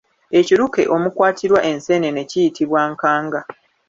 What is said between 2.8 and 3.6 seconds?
nkanga.